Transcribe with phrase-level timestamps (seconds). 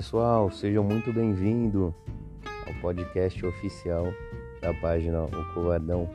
[0.00, 1.92] pessoal, sejam muito bem-vindos
[2.66, 4.06] ao podcast oficial
[4.62, 6.08] da página O Covardão.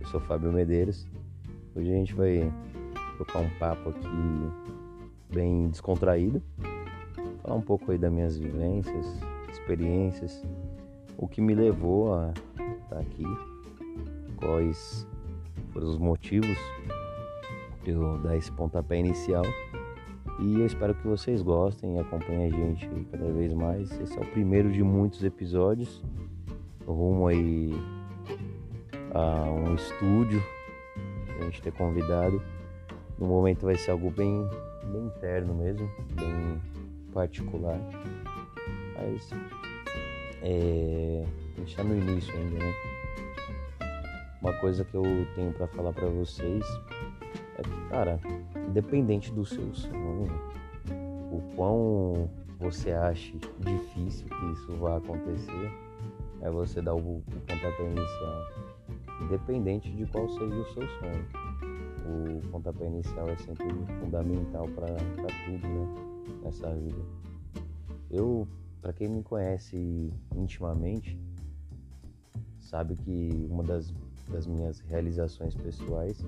[0.00, 1.06] Eu sou Fábio Medeiros.
[1.74, 2.50] Hoje a gente vai
[3.16, 4.50] trocar um papo aqui
[5.30, 6.42] bem descontraído,
[7.42, 9.06] falar um pouco aí das minhas vivências,
[9.52, 10.42] experiências,
[11.18, 12.32] o que me levou a
[12.82, 13.26] estar aqui,
[14.36, 15.06] quais
[15.70, 16.56] foram os motivos
[17.84, 19.44] de eu dar esse pontapé inicial.
[20.38, 23.90] E eu espero que vocês gostem e acompanhem a gente cada vez mais.
[24.00, 26.02] Esse é o primeiro de muitos episódios,
[26.86, 27.72] rumo aí
[29.14, 30.42] a um estúdio
[31.40, 32.42] a gente ter convidado.
[33.18, 34.46] No momento vai ser algo bem,
[34.92, 36.60] bem interno mesmo, bem
[37.14, 37.80] particular.
[38.94, 39.30] Mas
[40.42, 41.24] é,
[41.56, 42.74] a gente tá no início ainda, né?
[44.42, 45.02] Uma coisa que eu
[45.34, 46.62] tenho para falar para vocês
[47.58, 48.20] é que, cara,
[48.68, 50.28] independente do seu sonho,
[51.30, 55.72] o quão você ache difícil que isso vá acontecer,
[56.40, 58.66] é você dar o, o pontapé inicial.
[59.22, 61.26] Independente de qual seja o seu sonho.
[62.06, 63.66] O pontapé inicial é sempre
[64.00, 67.02] fundamental para tudo né, nessa vida.
[68.10, 68.46] Eu,
[68.80, 71.18] para quem me conhece intimamente,
[72.60, 73.92] sabe que uma das,
[74.30, 76.24] das minhas realizações pessoais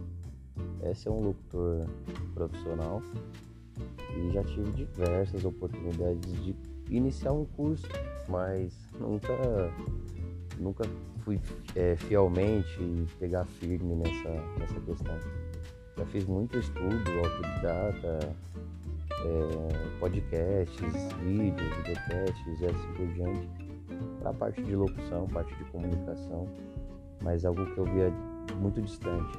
[0.83, 1.87] é ser um locutor
[2.35, 3.03] profissional
[4.17, 6.57] e já tive diversas oportunidades de
[6.91, 7.87] iniciar um curso,
[8.29, 9.33] mas nunca
[10.59, 10.85] nunca
[11.25, 11.41] fui
[11.77, 15.19] é, fielmente pegar firme nessa, nessa questão.
[15.97, 18.37] Já fiz muito estudo, autodidata,
[19.25, 23.49] é, podcasts, vídeos, videocasts e assim por diante,
[24.21, 26.49] para a parte de locução, parte de comunicação,
[27.23, 28.11] mas algo que eu via
[28.61, 29.39] muito distante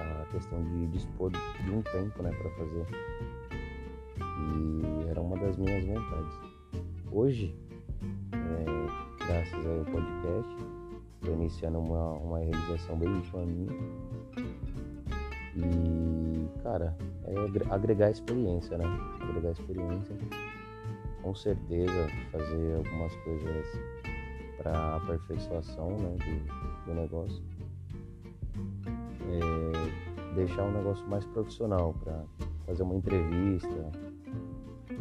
[0.00, 2.86] a questão de dispor de um tempo né, para fazer.
[4.18, 6.38] E era uma das minhas vontades.
[7.10, 7.54] Hoje,
[8.32, 10.56] é, graças ao podcast,
[11.14, 13.72] estou iniciando uma, uma realização bem íntima minha.
[15.56, 18.84] E, cara, é agregar experiência, né?
[19.20, 20.16] Agregar experiência.
[21.22, 23.66] Com certeza, fazer algumas coisas
[24.58, 27.42] para aperfeiçoação né, do, do negócio.
[30.34, 32.24] Deixar um negócio mais profissional, para
[32.66, 33.92] fazer uma entrevista,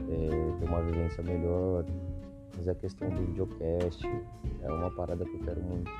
[0.09, 1.85] é, ter uma vivência melhor,
[2.51, 4.05] fazer a questão do videocast.
[4.61, 5.91] É uma parada que eu quero muito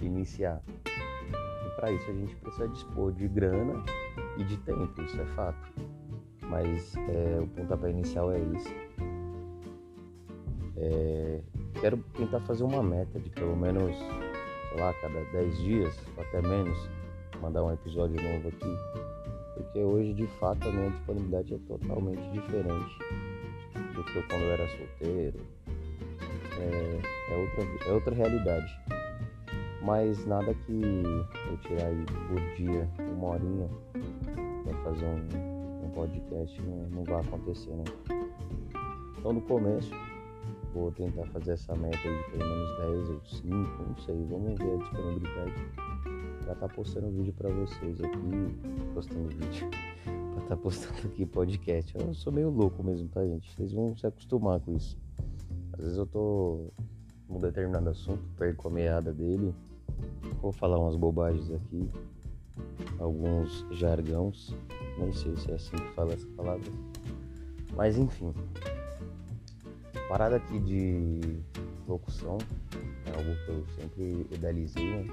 [0.00, 0.62] iniciar.
[0.86, 3.82] E para isso a gente precisa dispor de grana
[4.38, 5.72] e de tempo, isso é fato.
[6.48, 8.74] Mas é, o pontapé inicial é isso.
[10.76, 11.40] É,
[11.80, 16.42] quero tentar fazer uma meta de pelo menos, sei lá, cada 10 dias, ou até
[16.42, 16.90] menos,
[17.42, 18.78] mandar um episódio novo aqui,
[19.54, 22.98] porque hoje de fato a minha disponibilidade é totalmente diferente
[23.94, 25.40] do que eu quando eu era solteiro.
[26.60, 27.00] É,
[27.32, 28.80] é, outra, é outra realidade.
[29.82, 30.80] Mas nada que
[31.50, 33.68] eu tirar aí por dia uma horinha
[34.62, 37.84] para fazer um, um podcast não, não vai acontecer, né?
[39.18, 39.90] Então no começo
[40.72, 43.48] vou tentar fazer essa meta de pelo menos 10 ou 5,
[43.82, 45.52] não sei, vamos ver a disponibilidade
[46.44, 49.70] pra estar tá postando vídeo para vocês aqui, postando vídeo,
[50.04, 51.94] pra estar tá postando aqui podcast.
[51.96, 53.54] Eu sou meio louco mesmo, tá, gente?
[53.54, 54.96] Vocês vão se acostumar com isso.
[55.72, 56.72] Às vezes eu tô
[57.28, 59.54] num determinado assunto, perco a meada dele,
[60.40, 61.88] vou falar umas bobagens aqui,
[62.98, 64.54] alguns jargões,
[64.98, 66.70] nem sei se é assim que fala essa palavra,
[67.74, 68.34] mas enfim.
[70.12, 71.40] Parada aqui de
[71.88, 72.36] locução
[73.06, 75.06] é algo que eu sempre idealizei, né?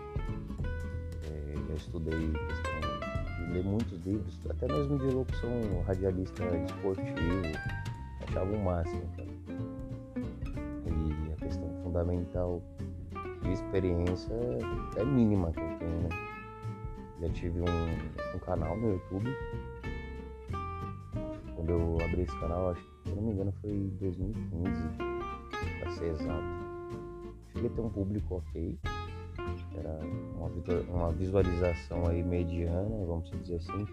[1.69, 5.49] já estudei questão de ler muitos livros, até mesmo de locução
[5.87, 7.15] radialista esportivo,
[8.27, 9.29] achava o máximo, cara.
[10.85, 12.61] E a questão fundamental
[13.41, 14.35] de experiência
[14.97, 16.09] é mínima que eu tenho, né?
[17.21, 19.33] Já tive um, um canal no YouTube.
[21.55, 24.71] Quando eu abri esse canal, acho que se não me engano foi em 2015,
[25.79, 26.59] pra ser exato.
[27.53, 28.77] Cheguei a ter um público ok
[29.77, 29.99] era
[30.35, 30.49] uma,
[30.89, 33.85] uma visualização aí mediana, vamos dizer assim,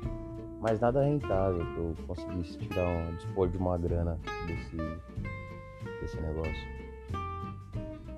[0.61, 4.77] mas nada rentável que eu conseguisse tirar um, dispor de uma grana desse,
[6.01, 6.77] desse negócio.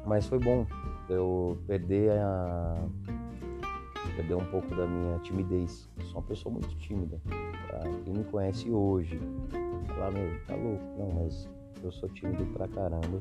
[0.06, 0.66] Mas foi bom
[1.08, 2.76] eu perder a
[4.16, 5.88] perder um pouco da minha timidez.
[5.98, 7.20] Eu sou uma pessoa muito tímida.
[7.68, 9.20] Pra quem me conhece hoje,
[9.98, 10.84] falar, meu, tá louco.
[10.96, 11.48] Não, mas
[11.82, 13.20] eu sou tímido pra caramba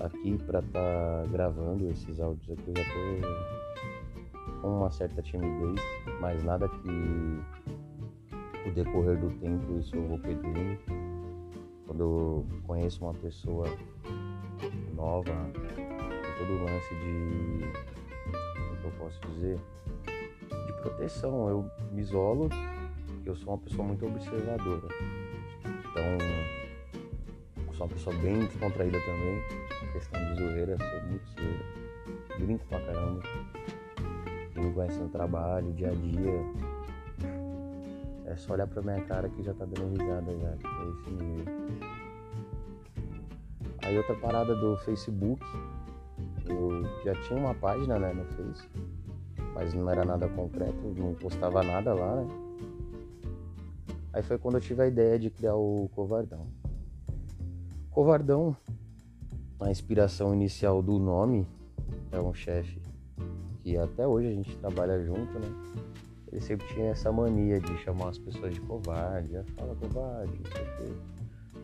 [0.00, 2.68] aqui estar tá gravando esses áudios aqui.
[2.68, 5.80] Eu já tô com uma certa timidez,
[6.20, 6.88] mas nada que
[8.68, 10.78] o decorrer do tempo isso eu vou perdendo.
[11.86, 13.66] quando eu conheço uma pessoa
[14.94, 15.32] nova,
[16.38, 17.60] todo o lance de.
[18.54, 19.58] Como que eu posso dizer?
[20.66, 21.48] De proteção.
[21.48, 22.48] Eu me isolo,
[23.24, 24.88] eu sou uma pessoa muito observadora.
[25.94, 26.18] Então,
[27.74, 29.40] sou uma pessoa bem descontraída também.
[29.92, 31.64] Questão de zoeira, sou muito zoeira.
[32.36, 33.22] Brinco pra caramba.
[34.56, 36.44] Me conhece no trabalho, dia a dia.
[38.26, 40.48] É só olhar pra minha cara que já tá dando risada já.
[40.48, 41.54] É esse nível.
[43.84, 45.44] Aí outra parada do Facebook,
[46.46, 48.68] eu já tinha uma página né, no Face,
[49.54, 52.43] mas não era nada concreto, não postava nada lá, né?
[54.14, 56.46] Aí foi quando eu tive a ideia de criar o Covardão.
[57.90, 58.56] Covardão,
[59.58, 61.44] a inspiração inicial do nome
[62.12, 62.80] é um chefe
[63.60, 65.48] que até hoje a gente trabalha junto, né?
[66.30, 70.62] Ele sempre tinha essa mania de chamar as pessoas de covarde, fala covarde, não sei
[70.62, 70.92] o quê.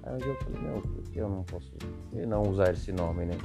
[0.03, 1.73] Aí um dia eu falei, não, por que eu não posso
[2.13, 3.39] não usar esse nome, né?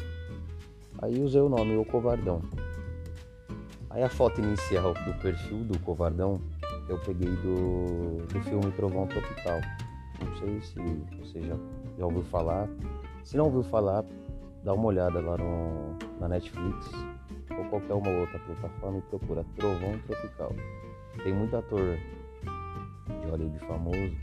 [0.99, 2.41] Aí usei o nome, o Covardão.
[3.91, 6.41] Aí a foto inicial do perfil do Covardão
[6.87, 9.59] eu peguei do, do filme Trovão Tropical.
[10.23, 10.75] Não sei se
[11.19, 11.57] você já,
[11.97, 12.67] já ouviu falar.
[13.23, 14.05] Se não ouviu falar,
[14.63, 16.91] dá uma olhada lá no, na Netflix
[17.57, 20.53] ou qualquer uma outra plataforma e procura Trovão Tropical.
[21.23, 21.97] Tem muito ator
[23.21, 24.15] de Hollywood famoso.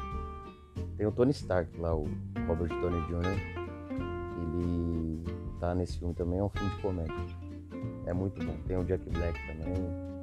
[0.96, 2.08] Tem o Tony Stark lá, o
[2.46, 3.62] Robert Downey Jr.
[4.40, 5.24] Ele
[5.58, 7.14] tá nesse filme também, é um filme de comédia.
[8.06, 8.54] É muito bom.
[8.66, 9.74] Tem o Jack Black também.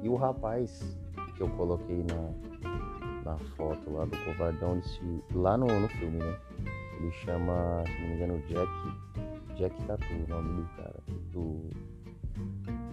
[0.02, 0.98] E o rapaz
[1.40, 6.38] que eu coloquei na, na foto lá do Covardão, ele lá no, no filme, né?
[6.98, 8.70] Ele chama, se não me engano, Jack.
[9.56, 10.96] Jack Tatu, o nome do cara,
[11.32, 11.70] do,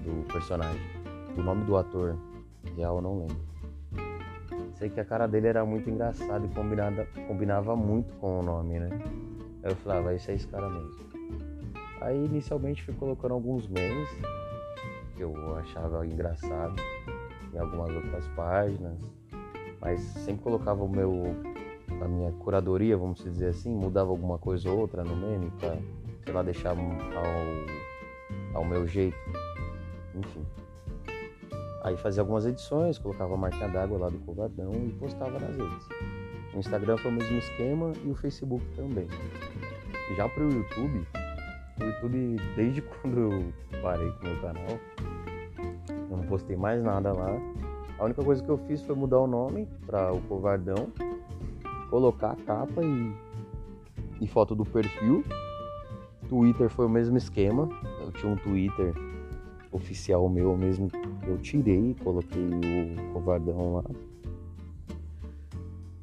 [0.01, 0.81] do personagem.
[1.37, 2.17] O nome do ator
[2.77, 3.37] real eu não lembro.
[4.75, 8.79] Sei que a cara dele era muito engraçada e combinada, combinava muito com o nome,
[8.79, 8.89] né?
[9.63, 10.95] Aí eu falava, vai ser esse cara mesmo.
[11.99, 14.09] Aí inicialmente fui colocando alguns memes
[15.15, 16.75] que eu achava engraçado
[17.57, 18.99] em algumas outras páginas,
[19.81, 21.35] mas sempre colocava o meu
[22.01, 25.77] a minha curadoria, vamos dizer assim, mudava alguma coisa ou outra no meme para,
[26.23, 26.77] sei lá, deixar ao,
[28.53, 29.17] ao meu jeito.
[30.13, 30.45] Enfim.
[31.83, 35.87] Aí fazia algumas edições, colocava a marca d'água lá do Covardão e postava nas redes.
[36.53, 39.07] O Instagram foi o mesmo esquema e o Facebook também.
[40.15, 41.07] Já para o YouTube,
[41.79, 44.79] o YouTube, desde quando eu parei com o meu canal,
[46.09, 47.29] eu não postei mais nada lá.
[47.99, 50.87] A única coisa que eu fiz foi mudar o nome para o Covardão,
[51.89, 53.13] colocar a capa e,
[54.21, 55.23] e foto do perfil.
[56.29, 57.67] Twitter foi o mesmo esquema.
[58.01, 58.93] Eu tinha um Twitter
[59.71, 60.89] oficial meu mesmo,
[61.27, 63.83] eu tirei, coloquei o Covardão lá.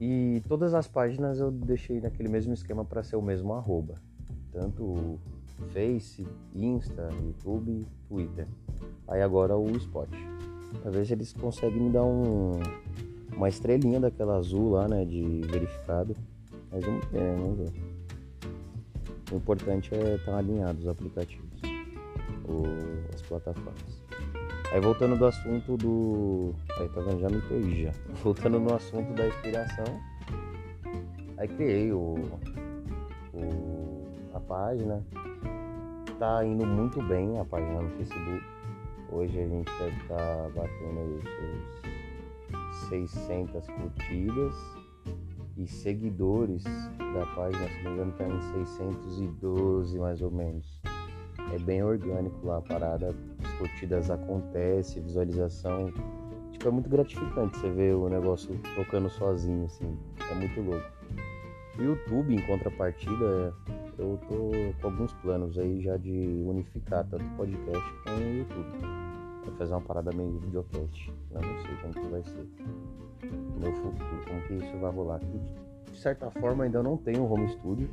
[0.00, 3.94] E todas as páginas eu deixei naquele mesmo esquema para ser o mesmo arroba.
[4.52, 5.18] Tanto
[5.72, 8.46] Face, Insta, YouTube, Twitter.
[9.08, 10.08] Aí agora o Spot.
[10.82, 12.60] Pra ver se eles conseguem me dar um,
[13.36, 15.04] uma estrelinha daquela azul lá, né?
[15.04, 16.16] De verificado.
[16.70, 17.36] Mas vamos ver, né?
[17.38, 17.94] Vamos ver.
[19.32, 21.60] O importante é estar tá alinhado os aplicativos,
[23.14, 24.04] as plataformas.
[24.72, 26.54] Aí voltando do assunto do.
[26.78, 27.20] Aí tá vendo?
[27.20, 27.92] Já me perdi já.
[28.22, 29.84] Voltando no assunto da inspiração.
[31.38, 32.16] Aí criei o,
[33.32, 35.00] o, a página.
[36.18, 38.53] Tá indo muito bem a página no Facebook.
[39.10, 41.20] Hoje a gente deve estar tá batendo aí
[42.70, 44.54] os 600 curtidas
[45.56, 50.80] e seguidores da página, se não me engano, está em 612 mais ou menos.
[51.52, 55.92] É bem orgânico lá a parada, as curtidas acontecem, visualização.
[56.52, 59.96] Tipo, é muito gratificante você ver o negócio tocando sozinho, assim.
[60.30, 60.86] É muito louco.
[61.78, 63.54] O YouTube, em contrapartida,
[63.98, 69.04] eu tô com alguns planos aí já de unificar tanto podcast com o YouTube
[69.44, 71.12] Vai fazer uma parada meio videocast.
[71.30, 72.48] Eu não sei como que vai ser.
[73.60, 75.20] Meu futuro, como que isso vai rolar.
[75.92, 77.88] De certa forma ainda não tenho home studio.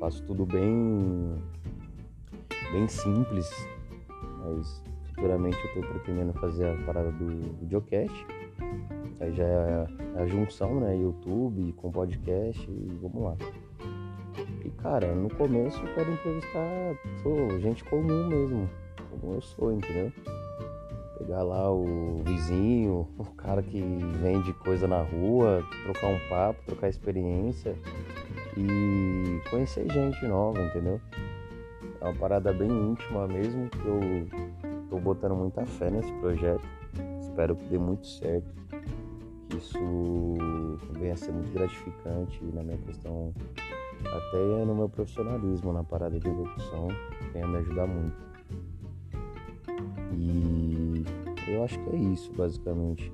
[0.00, 1.36] Faço tudo bem
[2.72, 3.48] bem simples.
[4.42, 4.82] Mas
[5.14, 8.26] futuramente eu estou pretendendo fazer a parada do videocast.
[9.20, 10.96] Aí já é a junção, né?
[10.96, 13.63] YouTube com podcast e vamos lá.
[14.82, 18.68] Cara, no começo eu quero entrevistar pô, gente comum mesmo,
[19.10, 20.12] como eu sou, entendeu?
[21.18, 23.80] Pegar lá o vizinho, o cara que
[24.20, 27.74] vende coisa na rua, trocar um papo, trocar experiência
[28.56, 31.00] e conhecer gente nova, entendeu?
[32.00, 34.28] É uma parada bem íntima mesmo, que eu
[34.90, 36.66] tô botando muita fé nesse projeto.
[37.20, 38.46] Espero que dê muito certo,
[39.48, 39.78] que isso
[40.90, 43.32] venha a ser muito gratificante na minha questão
[44.12, 46.88] até no meu profissionalismo na parada de locução,
[47.32, 48.16] venha me ajudar muito.
[50.12, 51.04] E
[51.48, 53.12] eu acho que é isso, basicamente.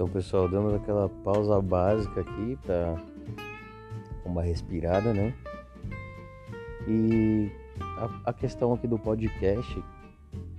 [0.00, 2.96] Então, pessoal, dando aquela pausa básica aqui para
[4.24, 5.34] uma respirada, né?
[6.88, 7.52] E
[7.98, 9.84] a, a, questão aqui do podcast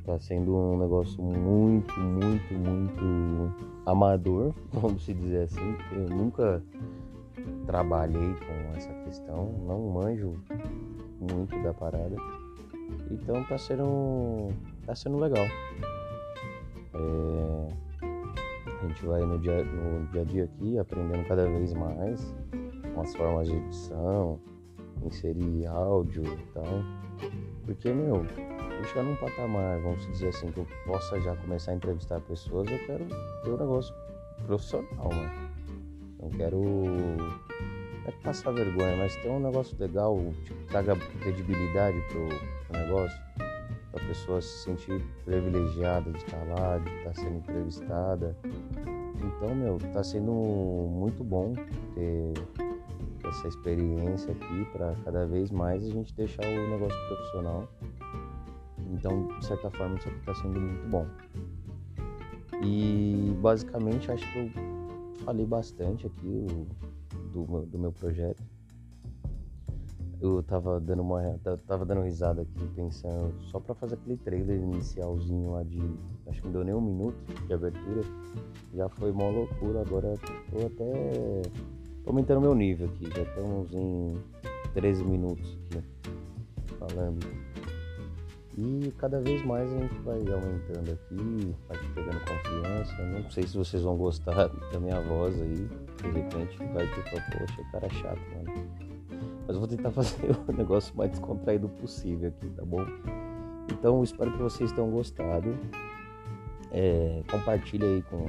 [0.05, 3.51] tá sendo um negócio muito, muito, muito
[3.83, 5.75] amador, vamos se dizer assim.
[5.91, 6.61] Eu nunca
[7.65, 10.35] trabalhei com essa questão, não manjo
[11.19, 12.15] muito da parada.
[13.09, 14.49] Então tá sendo,
[14.85, 15.47] tá sendo legal.
[16.93, 17.40] É,
[18.81, 22.33] a gente vai no dia, no dia a dia aqui aprendendo cada vez mais
[22.93, 24.39] com as formas de edição,
[25.03, 26.65] inserir áudio e tal.
[27.65, 28.25] Porque, meu,
[28.81, 32.69] eu chegar num patamar, vamos dizer assim, que eu possa já começar a entrevistar pessoas,
[32.69, 33.05] eu quero
[33.43, 33.93] ter um negócio
[34.45, 35.51] profissional, mano.
[36.19, 36.59] Não quero.
[36.59, 42.27] Não é passar vergonha, mas ter um negócio legal, tipo, traga credibilidade pro,
[42.67, 43.17] pro negócio,
[43.91, 48.37] pra pessoa se sentir privilegiada de estar lá, de estar sendo entrevistada.
[49.17, 51.53] Então, meu, tá sendo muito bom
[51.93, 52.33] ter
[53.27, 57.67] essa experiência aqui para cada vez mais a gente deixar o negócio profissional.
[58.91, 61.07] Então, de certa forma, isso aqui está sendo muito bom.
[62.63, 64.51] E basicamente acho que eu
[65.25, 66.45] falei bastante aqui
[67.33, 68.43] do, do meu projeto.
[70.21, 71.19] Eu tava dando uma
[71.65, 75.81] tava dando risada aqui pensando só para fazer aquele trailer inicialzinho lá de
[76.27, 78.01] acho que não deu nem um minuto de abertura
[78.71, 80.13] já foi uma loucura agora
[80.51, 81.41] tô até
[82.03, 84.13] tô aumentando meu nível aqui já estamos em
[84.75, 85.83] 13 minutos aqui
[86.77, 87.19] falando.
[88.57, 93.57] E cada vez mais a gente vai aumentando aqui vai pegando confiança não sei se
[93.57, 98.90] vocês vão gostar da minha voz aí de repente vai que poxa cara chato mano
[99.51, 102.85] mas eu vou tentar fazer o negócio mais descontraído possível aqui, tá bom?
[103.71, 105.57] Então espero que vocês tenham gostado.
[106.71, 108.23] É, compartilhe aí com,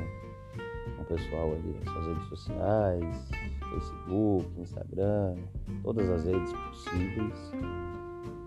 [0.97, 3.31] com o pessoal ali nas suas redes sociais,
[3.71, 5.37] Facebook, Instagram,
[5.83, 7.53] todas as redes possíveis.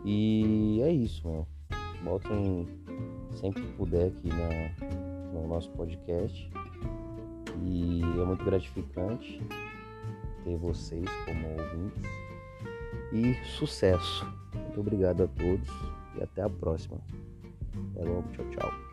[0.04, 1.48] E é isso, meu.
[2.04, 2.68] Voltem
[3.32, 6.52] sempre que puder aqui na, no nosso podcast.
[7.64, 9.42] E é muito gratificante
[10.44, 12.25] ter vocês como ouvintes
[13.16, 14.26] e sucesso.
[14.54, 15.70] Muito obrigado a todos
[16.18, 17.00] e até a próxima.
[17.94, 18.85] Até logo, tchau, tchau.